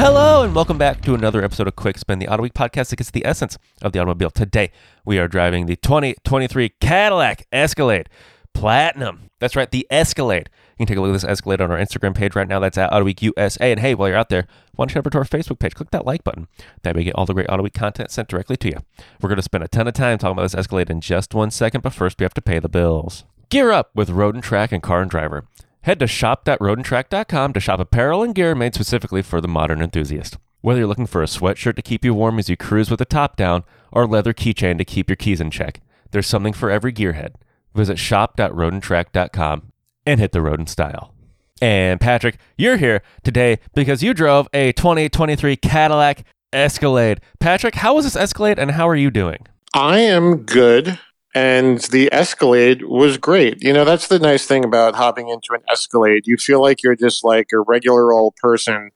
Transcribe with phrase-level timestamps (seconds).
[0.00, 3.10] Hello, and welcome back to another episode of Quick Spin, the Autoweek podcast that gets
[3.10, 4.30] the essence of the automobile.
[4.30, 4.70] Today,
[5.04, 8.08] we are driving the 2023 Cadillac Escalade
[8.54, 9.28] Platinum.
[9.40, 10.50] That's right, the Escalade.
[10.78, 12.60] You can take a look at this Escalade on our Instagram page right now.
[12.60, 13.72] That's at Autoweek USA.
[13.72, 14.46] And hey, while you're out there,
[14.76, 15.74] why don't you head over to our Facebook page?
[15.74, 16.46] Click that like button.
[16.84, 18.78] That way, you get all the great Autoweek content sent directly to you.
[19.20, 21.50] We're going to spend a ton of time talking about this Escalade in just one
[21.50, 23.24] second, but first, we have to pay the bills.
[23.48, 25.44] Gear up with Road and Track and Car and Driver.
[25.88, 30.36] Head to shop.roadandtrack.com to shop apparel and gear made specifically for the modern enthusiast.
[30.60, 33.06] Whether you're looking for a sweatshirt to keep you warm as you cruise with the
[33.06, 36.70] top down or a leather keychain to keep your keys in check, there's something for
[36.70, 37.36] every gearhead.
[37.74, 39.72] Visit shop.roadandtrack.com
[40.04, 41.14] and hit the road in style.
[41.62, 47.22] And Patrick, you're here today because you drove a 2023 Cadillac Escalade.
[47.40, 49.46] Patrick, how was this Escalade and how are you doing?
[49.72, 50.98] I am good
[51.34, 53.62] and the Escalade was great.
[53.62, 56.26] You know, that's the nice thing about hopping into an Escalade.
[56.26, 58.90] You feel like you're just like a regular old person,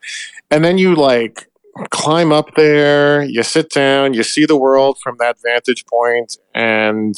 [0.50, 1.48] and then you like
[1.91, 7.14] climb up there, you sit down, you see the world from that vantage point, and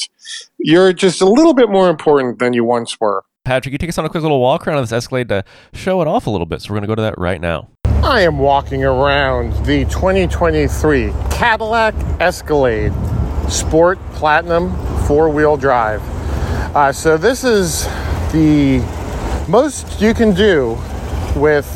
[0.58, 3.24] you're just a little bit more important than you once were.
[3.44, 6.08] Patrick, you take us on a quick little walk around this Escalade to show it
[6.08, 6.62] off a little bit.
[6.62, 7.68] So we're going to go to that right now.
[7.84, 12.92] I am walking around the 2023 Cadillac Escalade
[13.48, 14.70] Sport Platinum
[15.06, 16.02] four wheel drive.
[16.74, 17.84] Uh, so, this is
[18.32, 18.78] the
[19.48, 20.78] most you can do
[21.36, 21.68] with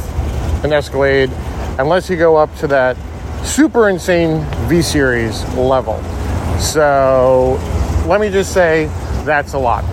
[0.64, 1.30] an Escalade
[1.78, 2.96] unless you go up to that
[3.44, 6.02] super insane V Series level.
[6.58, 7.60] So,
[8.06, 8.86] let me just say
[9.24, 9.84] that's a lot.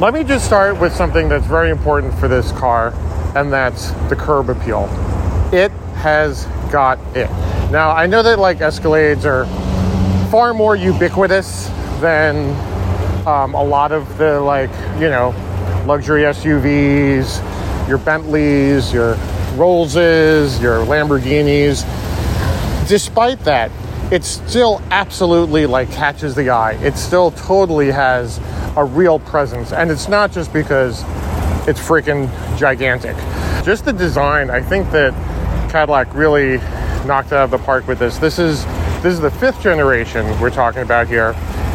[0.00, 2.92] Let me just start with something that's very important for this car,
[3.36, 4.88] and that's the curb appeal.
[5.52, 5.70] It
[6.02, 7.30] has got it.
[7.70, 9.46] Now, I know that like Escalades are
[10.30, 12.50] far more ubiquitous than
[13.26, 15.34] um, a lot of the like you know
[15.86, 19.14] luxury SUVs, your Bentleys, your
[19.56, 21.84] Rollses, your Lamborghinis.
[22.88, 23.70] Despite that,
[24.10, 26.72] it still absolutely like catches the eye.
[26.82, 28.38] It still totally has
[28.76, 31.02] a real presence, and it's not just because
[31.66, 32.28] it's freaking
[32.58, 33.16] gigantic.
[33.64, 35.12] Just the design, I think that
[35.70, 36.58] Cadillac really
[37.06, 38.18] knocked out of the park with this.
[38.18, 38.64] This is
[39.02, 41.34] this is the fifth generation we're talking about here.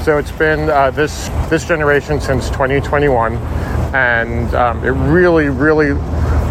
[0.10, 3.36] So it's been uh, this this generation since 2021,
[3.94, 5.92] and um, it really, really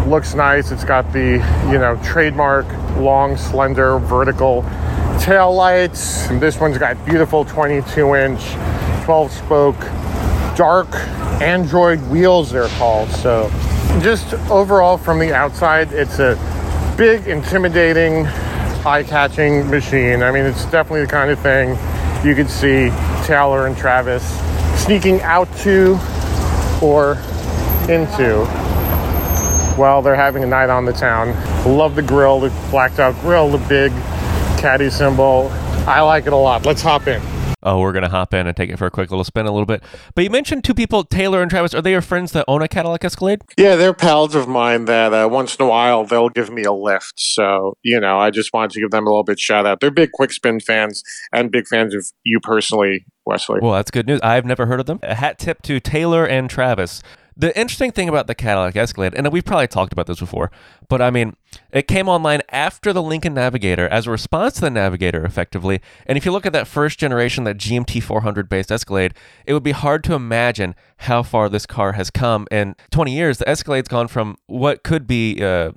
[0.07, 0.71] looks nice.
[0.71, 2.65] It's got the you know trademark
[2.95, 4.61] long, slender, vertical
[5.19, 6.29] tail lights.
[6.39, 8.39] This one's got beautiful 22 inch,
[9.03, 9.79] 12 spoke,
[10.55, 10.87] dark
[11.41, 12.51] Android wheels.
[12.51, 13.09] They're called.
[13.09, 13.49] So
[14.01, 16.37] just overall from the outside, it's a
[16.97, 18.25] big, intimidating
[18.85, 20.23] eye-catching machine.
[20.23, 21.77] I mean, it's definitely the kind of thing
[22.23, 22.89] you could see
[23.23, 24.23] Taylor and Travis
[24.83, 25.97] sneaking out to
[26.81, 27.13] or
[27.89, 28.45] into
[29.77, 31.29] while they're having a night on the town.
[31.65, 33.91] Love the grill, the blacked out grill, the big
[34.59, 35.49] caddy symbol.
[35.87, 36.65] I like it a lot.
[36.65, 37.21] Let's hop in.
[37.69, 39.51] Oh, we're going to hop in and take it for a quick little spin a
[39.51, 39.83] little bit.
[40.15, 41.75] But you mentioned two people, Taylor and Travis.
[41.75, 43.43] Are they your friends that own a Cadillac Escalade?
[43.57, 46.71] Yeah, they're pals of mine that uh, once in a while they'll give me a
[46.71, 47.13] lift.
[47.17, 49.81] So, you know, I just wanted to give them a little bit shout out.
[49.81, 53.59] They're big Quick Spin fans and big fans of you personally, Wesley.
[53.61, 54.19] Well, that's good news.
[54.23, 54.99] I've never heard of them.
[55.03, 57.03] A hat tip to Taylor and Travis.
[57.39, 60.51] The interesting thing about the Cadillac Escalade, and we've probably talked about this before,
[60.89, 61.37] but I mean,
[61.71, 65.79] it came online after the Lincoln Navigator as a response to the Navigator, effectively.
[66.05, 69.13] And if you look at that first generation, that GMT 400 based Escalade,
[69.45, 72.45] it would be hard to imagine how far this car has come.
[72.51, 75.71] In 20 years, the Escalade's gone from what could be, uh,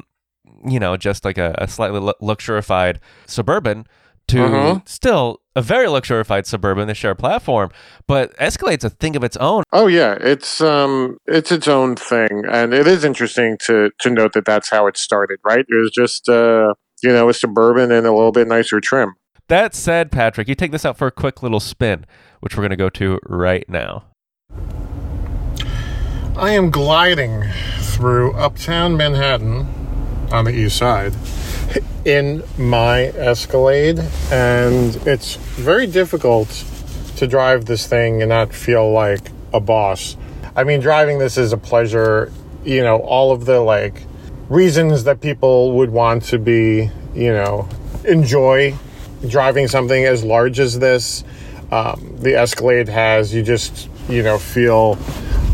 [0.67, 3.87] you know, just like a, a slightly luxurified suburban
[4.33, 4.79] to mm-hmm.
[4.87, 7.71] still a very luxurified suburban they share a platform
[8.07, 9.63] but escalade's a thing of its own.
[9.73, 10.17] Oh yeah.
[10.21, 12.45] It's um it's its own thing.
[12.51, 15.65] And it is interesting to to note that that's how it started right?
[15.69, 19.15] It was just uh you know a suburban and a little bit nicer trim.
[19.49, 22.07] That said patrick you take this out for a quick little spin
[22.41, 24.05] which we're going to go to right now.
[26.37, 27.45] I am gliding
[27.79, 29.69] through uptown manhattan
[30.33, 31.13] on the east side
[32.05, 36.65] in my Escalade, and it's very difficult
[37.17, 40.17] to drive this thing and not feel like a boss.
[40.57, 42.33] I mean, driving this is a pleasure.
[42.65, 44.05] You know, all of the like
[44.49, 47.69] reasons that people would want to be, you know,
[48.05, 48.75] enjoy
[49.29, 51.25] driving something as large as this.
[51.71, 54.97] Um, the Escalade has, you just, you know, feel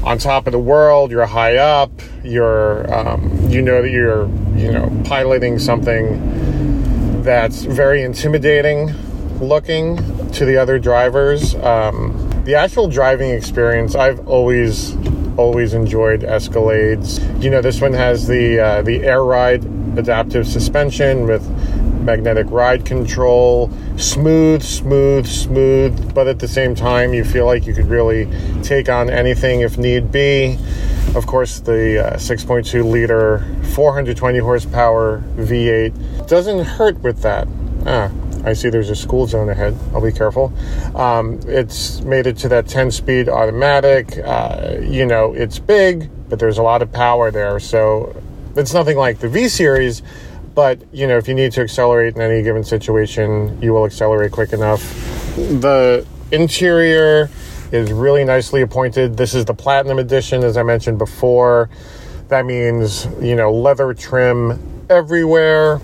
[0.08, 1.10] on top of the world.
[1.10, 1.93] You're high up.
[2.25, 4.26] You're, um, you know that you're,
[4.56, 8.94] you know, piloting something that's very intimidating
[9.38, 9.99] looking
[10.32, 11.55] to the other drivers.
[11.56, 14.96] Um, the actual driving experience, I've always,
[15.37, 17.20] always enjoyed Escalades.
[17.43, 19.62] You know, this one has the uh, the air ride
[19.99, 21.44] adaptive suspension with
[22.08, 27.75] magnetic ride control, smooth, smooth, smooth, but at the same time, you feel like you
[27.75, 28.26] could really
[28.62, 30.56] take on anything if need be.
[31.14, 33.44] Of course, the uh, 6.2 liter,
[33.75, 37.46] 420 horsepower V8 doesn't hurt with that.
[37.84, 38.11] Ah,
[38.43, 39.76] I see there's a school zone ahead.
[39.93, 40.50] I'll be careful.
[40.94, 44.16] Um, it's made it to that 10 speed automatic.
[44.25, 47.61] Uh, you know, it's big, but there's a lot of power there.
[47.61, 48.16] So
[48.56, 50.02] it's nothing like the V Series,
[50.58, 54.32] but you know, if you need to accelerate in any given situation, you will accelerate
[54.32, 54.81] quick enough.
[55.37, 57.31] The interior
[57.70, 59.16] is really nicely appointed.
[59.16, 61.70] This is the Platinum Edition, as I mentioned before.
[62.26, 64.58] That means, you know, leather trim
[64.90, 65.81] everywhere,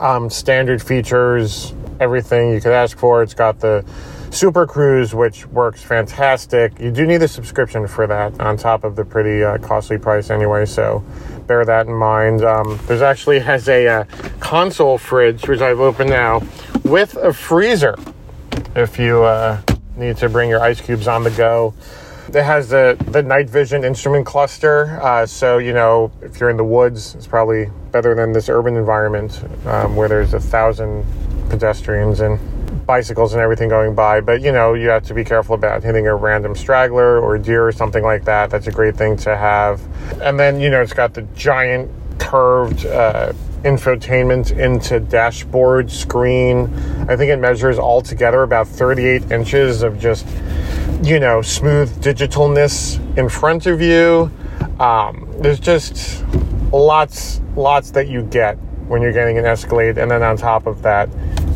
[0.00, 3.22] um, standard features, everything you could ask for.
[3.22, 3.84] It's got the
[4.32, 6.76] Super Cruise, which works fantastic.
[6.80, 10.28] You do need a subscription for that on top of the pretty uh, costly price
[10.28, 11.04] anyway, so
[11.46, 12.44] bear that in mind.
[12.44, 14.04] Um, there's actually has a uh,
[14.40, 16.42] console fridge, which I've opened now,
[16.84, 17.96] with a freezer
[18.74, 19.60] if you uh,
[19.96, 21.74] need to bring your ice cubes on the go.
[22.28, 24.98] It has the, the night vision instrument cluster.
[25.02, 28.76] Uh, so, you know, if you're in the woods, it's probably better than this urban
[28.76, 31.04] environment um, where there's a thousand
[31.50, 32.38] pedestrians and
[32.86, 34.20] bicycles and everything going by.
[34.20, 37.66] But, you know, you have to be careful about hitting a random straggler or deer
[37.66, 38.50] or something like that.
[38.50, 39.80] That's a great thing to have.
[40.20, 43.32] And then, you know, it's got the giant curved uh,
[43.64, 46.72] infotainment into dashboard screen.
[47.08, 50.26] I think it measures altogether about 38 inches of just,
[51.02, 54.30] you know, smooth digitalness in front of you.
[54.80, 56.24] Um, there's just
[56.72, 58.56] lots, lots that you get
[58.88, 61.08] when you're getting an Escalade, and then on top of that,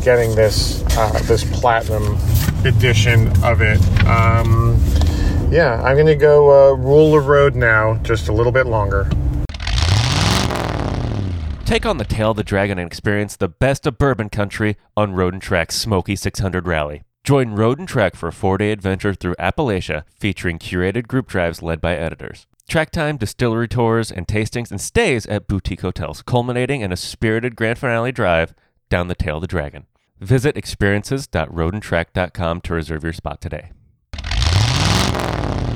[0.03, 2.17] getting this uh, this platinum
[2.65, 3.79] edition of it.
[4.05, 4.79] Um,
[5.51, 9.09] yeah, I'm gonna go uh, rule the road now, just a little bit longer.
[11.65, 15.13] Take on the tail of the dragon and experience the best of bourbon country on
[15.13, 17.03] Road and Track's Smoky 600 Rally.
[17.25, 21.81] Join Road and Track for a four-day adventure through Appalachia, featuring curated group drives led
[21.81, 22.47] by editors.
[22.69, 27.57] Track time, distillery tours, and tastings and stays at boutique hotels, culminating in a spirited
[27.57, 28.53] grand finale drive
[28.89, 29.85] down the tail of the dragon.
[30.19, 33.71] Visit experiences.roadandtrack.com to reserve your spot today.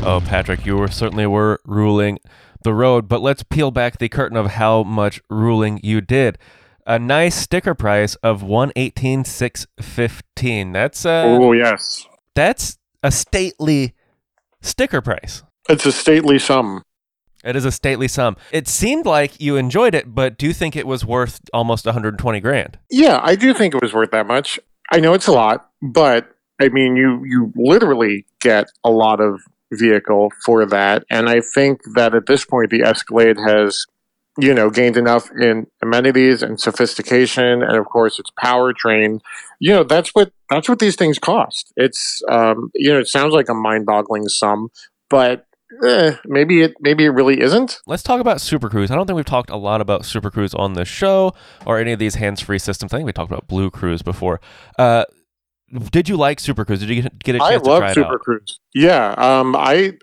[0.03, 2.17] Oh, Patrick, you were certainly were ruling
[2.63, 6.39] the road, but let's peel back the curtain of how much ruling you did.
[6.87, 10.71] A nice sticker price of one eighteen six fifteen.
[10.71, 13.93] That's uh, Oh yes, that's a stately
[14.61, 15.43] sticker price.
[15.69, 16.81] it's a stately sum.
[17.43, 18.37] It is a stately sum.
[18.51, 22.39] It seemed like you enjoyed it, but do you think it was worth almost 120
[22.39, 22.77] grand?
[22.89, 24.59] Yeah, I do think it was worth that much.
[24.91, 29.41] I know it's a lot, but I mean, you you literally get a lot of
[29.71, 33.85] vehicle for that, and I think that at this point, the Escalade has,
[34.37, 39.21] you know, gained enough in amenities and sophistication, and of course, its powertrain.
[39.59, 41.73] You know, that's what that's what these things cost.
[41.77, 44.69] It's, um, you know, it sounds like a mind-boggling sum,
[45.09, 45.47] but
[45.85, 47.79] eh, maybe it maybe it really isn't.
[47.87, 48.91] Let's talk about Super Cruise.
[48.91, 51.33] I don't think we've talked a lot about Super Cruise on the show
[51.65, 52.93] or any of these hands-free systems.
[52.93, 54.39] I think we talked about BlueCruise before.
[54.77, 55.05] Uh,
[55.91, 56.79] did you like Super Cruise?
[56.79, 58.19] Did you get, a chance I to love try it Super out?
[58.19, 58.59] Cruise.
[58.73, 59.93] Yeah, um, I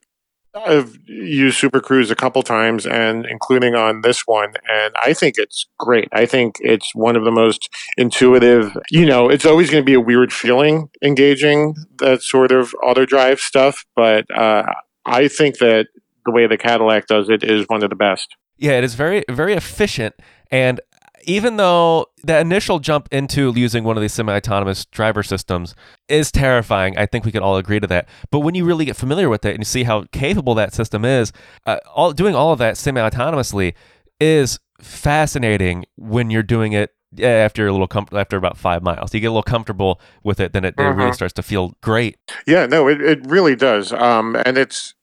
[0.54, 5.34] I've used Super Cruise a couple times, and including on this one, and I think
[5.36, 6.08] it's great.
[6.12, 8.76] I think it's one of the most intuitive.
[8.90, 13.04] You know, it's always going to be a weird feeling engaging that sort of auto
[13.04, 14.64] drive stuff, but uh,
[15.08, 15.86] I think that
[16.24, 18.28] the way the Cadillac does it is one of the best.
[18.58, 20.14] Yeah, it is very very efficient
[20.50, 20.80] and
[21.24, 25.74] even though the initial jump into using one of these semi-autonomous driver systems
[26.08, 28.08] is terrifying, I think we could all agree to that.
[28.30, 31.04] But when you really get familiar with it and you see how capable that system
[31.04, 31.32] is,
[31.66, 33.74] uh, all doing all of that semi-autonomously
[34.20, 39.12] is fascinating when you're doing it after a little com- after about five miles.
[39.12, 41.14] You get a little comfortable with it, then it, it really Mhm.
[41.14, 42.16] starts to feel great.
[42.46, 43.92] Yeah, no, it, it really does.
[43.92, 44.94] Um, and it's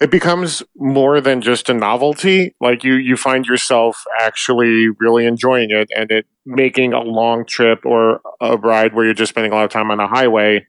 [0.00, 2.54] it becomes more than just a novelty.
[2.60, 7.84] Like you you find yourself actually really enjoying it and it making a long trip
[7.84, 10.66] or a ride where you're just spending a lot of time on a highway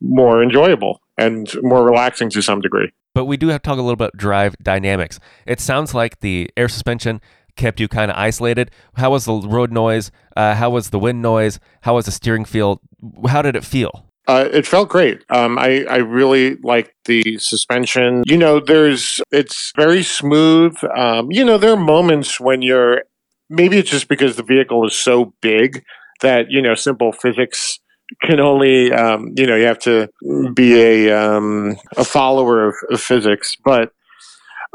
[0.00, 2.90] more enjoyable and more relaxing to some degree.
[3.14, 5.20] But we do have to talk a little about drive dynamics.
[5.46, 7.20] It sounds like the air suspension
[7.56, 8.70] kept you kind of isolated.
[8.94, 10.10] How was the road noise?
[10.36, 11.60] Uh, how was the wind noise?
[11.82, 12.80] How was the steering feel?
[13.28, 14.06] How did it feel?
[14.28, 15.24] Uh, it felt great.
[15.30, 18.22] Um, I, I really liked the suspension.
[18.26, 20.76] You know, there's it's very smooth.
[20.96, 23.02] Um, you know, there are moments when you're
[23.50, 25.84] maybe it's just because the vehicle is so big
[26.20, 27.80] that you know simple physics
[28.22, 30.08] can only um, you know you have to
[30.54, 33.56] be a um, a follower of, of physics.
[33.64, 33.92] But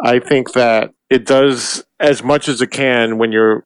[0.03, 3.65] I think that it does as much as it can when you're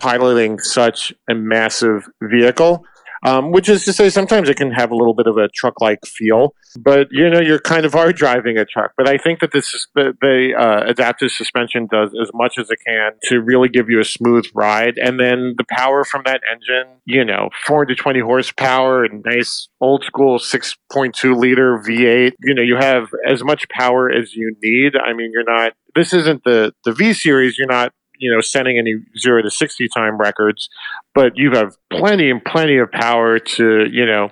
[0.00, 2.84] piloting such a massive vehicle
[3.22, 5.80] um, which is to say sometimes it can have a little bit of a truck
[5.80, 8.92] like feel but you know you're kind of are driving a truck.
[8.96, 12.70] But i think that this is the, the uh, adaptive suspension does as much as
[12.70, 14.94] it can to really give you a smooth ride.
[14.98, 20.38] And then the power from that engine you know 420 horsepower and nice old school
[20.38, 24.94] 6.2 liter v8 you know you have as much power as you need.
[24.96, 28.78] I mean you're not this isn't the the v series you're not you know setting
[28.78, 30.68] any zero to 60 time records
[31.14, 34.30] but you have plenty and plenty of power to you know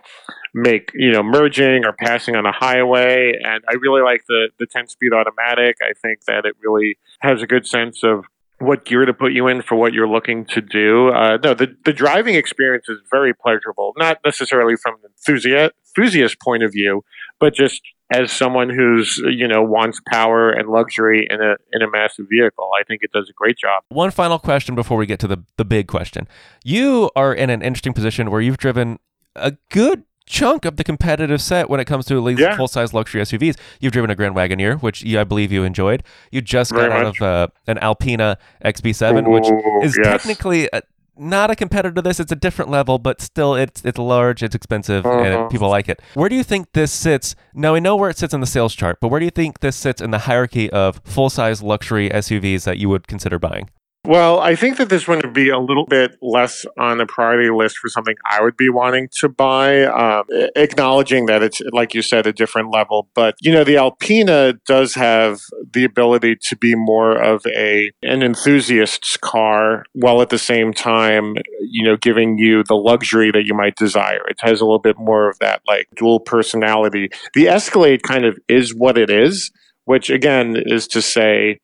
[0.55, 3.33] make you know merging or passing on a highway.
[3.43, 5.77] And i really like the the 10 speed automatic.
[5.83, 8.25] I think that it really has a good sense of
[8.61, 11.11] what gear to put you in for what you're looking to do.
[11.11, 16.41] Uh, no, the, the driving experience is very pleasurable, not necessarily from an enthusiast, enthusiast
[16.41, 17.05] point of view,
[17.41, 17.81] but just
[18.11, 22.71] as someone who's you know wants power and luxury in a in a massive vehicle.
[22.79, 23.83] I think it does a great job.
[23.91, 26.27] One final question before we get to the the big question.
[26.65, 28.99] You are in an interesting position where you've driven
[29.37, 32.57] a good chunk of the competitive set when it comes to at Yeah.
[32.57, 33.57] full size luxury SUVs.
[33.81, 36.03] You've driven a Grand Wagoneer, which you, I believe you enjoyed.
[36.31, 39.49] You just got Very out of uh, an Alpina XB7, which
[39.85, 40.07] is yes.
[40.07, 40.83] technically a,
[41.19, 42.21] not a competitor to this.
[42.21, 45.19] It's a different level, but still, it's it's large, it's expensive, Uh-huh.
[45.21, 46.01] and people like it.
[46.15, 47.35] Where do you think this sits?
[47.55, 49.61] Now we know where it sits in the sales chart, but where do you think
[49.61, 53.69] this sits in the hierarchy of full size luxury SUVs that you would consider buying?
[54.09, 57.51] Well, I think that this one would be a little bit less on the priority
[57.51, 60.25] list for something I would be wanting to buy, um,
[60.57, 63.11] acknowledging that it's, like you said, a different level.
[63.15, 65.41] But, you know, the Alpina does have
[65.75, 71.35] the ability to be more of a an enthusiast's car while at the same time,
[71.61, 74.27] you know, giving you the luxury that you might desire.
[74.27, 77.11] It has a little bit more of that, like, dual personality.
[77.35, 79.51] The Escalade kind of is what it is,
[79.85, 81.59] which, again, is to say,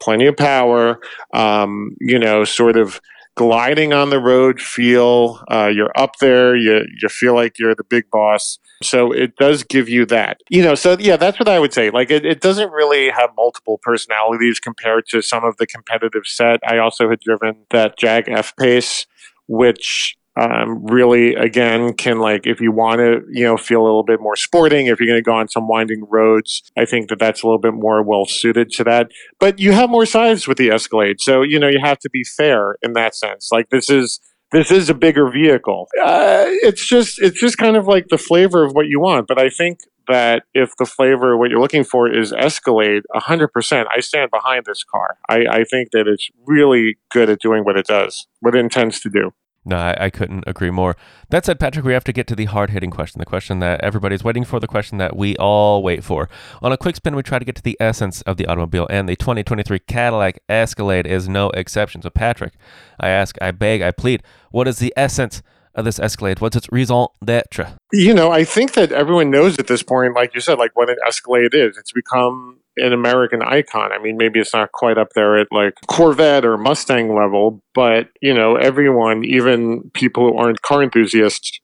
[0.00, 1.00] plenty of power,
[1.32, 3.00] um, you know, sort of
[3.34, 5.42] gliding on the road feel.
[5.50, 8.58] Uh, you're up there, you you feel like you're the big boss.
[8.82, 10.74] So it does give you that, you know.
[10.74, 11.90] So yeah, that's what I would say.
[11.90, 16.60] Like it, it doesn't really have multiple personalities compared to some of the competitive set.
[16.66, 19.06] I also had driven that Jag F Pace,
[19.46, 24.02] which um, really again can like if you want to you know feel a little
[24.02, 27.18] bit more sporting if you're going to go on some winding roads i think that
[27.18, 29.10] that's a little bit more well suited to that.
[29.38, 32.24] But you have more sides with the escalade so you know you have to be
[32.24, 33.50] fair in that sense.
[33.52, 34.20] Like this is
[34.52, 35.88] this is a bigger vehicle.
[36.02, 39.38] Uh, it's just it's just kind of like the flavor of what you want but
[39.38, 44.30] i think that if the flavor what you're looking for is escalade 100% i stand
[44.30, 45.16] behind this car.
[45.28, 49.00] I, I think that it's really good at doing what it does what it intends
[49.00, 49.32] to do
[49.64, 50.96] No, I, I couldn't agree more.
[51.30, 53.80] That said, Patrick, we have to get to the hard hitting question, the question that
[53.80, 56.28] everybody's waiting for, the question that we all wait for.
[56.60, 59.08] On a quick spin, we try to get to the essence of the automobile, and
[59.08, 62.02] the 2023 Cadillac Escalade is no exception.
[62.02, 62.54] So, Patrick,
[62.98, 65.42] I ask, I beg, I plead, what is the essence
[65.74, 66.40] of this Escalade?
[66.40, 67.76] What's its raison d'etre?
[67.92, 70.90] you know, I think that everyone knows at this point, like you said, like what
[70.90, 71.76] an Escalade is.
[71.76, 73.92] It's become an American icon.
[73.92, 78.08] I mean, maybe it's not quite up there at like Corvette or Mustang level, but
[78.20, 81.60] you know, everyone, even people who aren't car enthusiasts,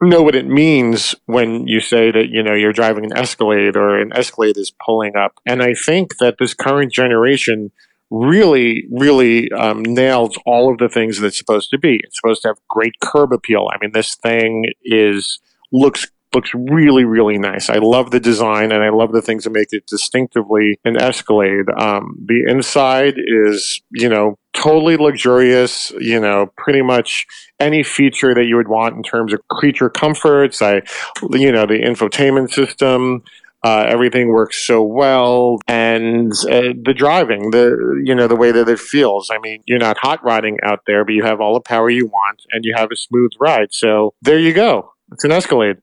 [0.00, 4.00] know what it means when you say that you know you're driving an Escalade or
[4.00, 5.32] an Escalade is pulling up.
[5.46, 7.70] And I think that this current generation
[8.10, 11.98] really, really um, nails all of the things that it's supposed to be.
[12.02, 13.68] It's supposed to have great curb appeal.
[13.72, 15.40] I mean, this thing is
[15.72, 17.68] looks looks really, really nice.
[17.68, 21.66] I love the design and I love the things that make it distinctively an Escalade.
[21.76, 25.92] Um, the inside is, you know, totally luxurious.
[25.98, 27.26] You know, pretty much
[27.58, 30.62] any feature that you would want in terms of creature comforts.
[30.62, 30.82] I,
[31.30, 33.22] you know, the infotainment system.
[33.64, 38.68] Uh, everything works so well, and uh, the driving, the you know the way that
[38.68, 39.30] it feels.
[39.32, 42.06] I mean, you're not hot rodding out there, but you have all the power you
[42.06, 43.68] want, and you have a smooth ride.
[43.70, 44.92] So there you go.
[45.12, 45.76] It's an Escalade.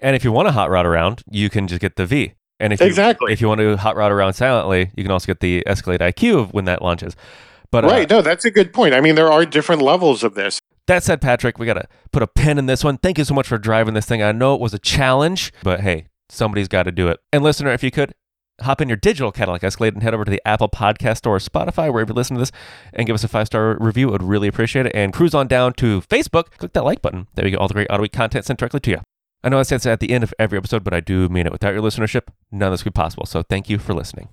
[0.00, 2.34] And if you want to hot rod around, you can just get the V.
[2.60, 3.32] And if you, Exactly.
[3.32, 6.40] if you want to hot rod around silently, you can also get the Escalade IQ
[6.40, 7.14] of when that launches.
[7.70, 8.08] But uh, Right.
[8.10, 8.94] No, that's a good point.
[8.94, 10.60] I mean, there are different levels of this.
[10.86, 12.96] That said, Patrick, we got to put a pin in this one.
[12.96, 14.22] Thank you so much for driving this thing.
[14.22, 17.20] I know it was a challenge, but hey, somebody's got to do it.
[17.32, 18.14] And listener, if you could,
[18.62, 21.40] hop in your digital Cadillac Escalade and head over to the Apple Podcast Store or
[21.40, 22.52] Spotify, wherever you listen to this,
[22.94, 24.08] and give us a five star review.
[24.08, 24.92] I would really appreciate it.
[24.94, 27.28] And cruise on down to Facebook, click that like button.
[27.34, 29.00] There you go, all the great Autoweek content sent directly to you.
[29.42, 31.46] I know I say it's at the end of every episode, but I do mean
[31.46, 31.52] it.
[31.52, 33.24] Without your listenership, none of this would be possible.
[33.24, 34.28] So thank you for listening.